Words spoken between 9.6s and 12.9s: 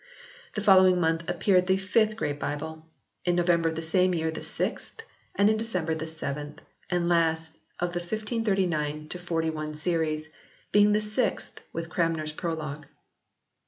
series, being the sixth with Cranmer s prologue.